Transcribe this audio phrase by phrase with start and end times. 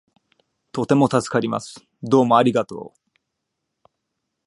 [0.71, 1.85] とても助かります。
[2.01, 3.87] どうもありがとう